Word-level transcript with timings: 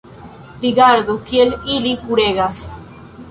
rigardu, 0.65 1.13
kiel 1.27 1.53
ili 1.75 1.93
kuregas. 2.09 2.65